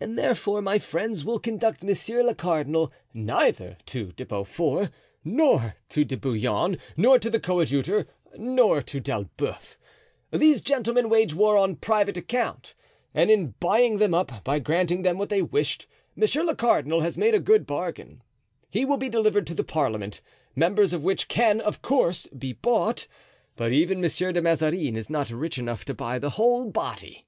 And 0.00 0.16
therefore 0.18 0.62
my 0.62 0.78
friends 0.78 1.26
will 1.26 1.38
conduct 1.38 1.84
monsieur 1.84 2.22
le 2.22 2.34
cardinal 2.34 2.90
neither 3.12 3.76
to 3.84 4.12
De 4.12 4.24
Beaufort, 4.24 4.90
nor 5.22 5.74
to 5.90 6.06
De 6.06 6.16
Bouillon, 6.16 6.78
nor 6.96 7.18
to 7.18 7.28
the 7.28 7.38
coadjutor, 7.38 8.06
nor 8.38 8.80
to 8.80 8.98
D'Elbeuf. 8.98 9.78
These 10.30 10.62
gentlemen 10.62 11.10
wage 11.10 11.34
war 11.34 11.58
on 11.58 11.76
private 11.76 12.16
account, 12.16 12.74
and 13.12 13.30
in 13.30 13.56
buying 13.60 13.98
them 13.98 14.14
up, 14.14 14.42
by 14.42 14.58
granting 14.58 15.02
them 15.02 15.18
what 15.18 15.28
they 15.28 15.42
wished, 15.42 15.86
monsieur 16.16 16.44
le 16.44 16.56
cardinal 16.56 17.02
has 17.02 17.18
made 17.18 17.34
a 17.34 17.38
good 17.38 17.66
bargain. 17.66 18.22
He 18.70 18.86
will 18.86 18.96
be 18.96 19.10
delivered 19.10 19.46
to 19.48 19.54
the 19.54 19.64
parliament, 19.64 20.22
members 20.56 20.94
of 20.94 21.02
which 21.04 21.28
can, 21.28 21.60
of 21.60 21.82
course, 21.82 22.26
be 22.28 22.54
bought, 22.54 23.06
but 23.54 23.70
even 23.72 24.00
Monsieur 24.00 24.32
de 24.32 24.40
Mazarin 24.40 24.96
is 24.96 25.10
not 25.10 25.28
rich 25.30 25.58
enough 25.58 25.84
to 25.84 25.92
buy 25.92 26.18
the 26.18 26.30
whole 26.40 26.70
body." 26.70 27.26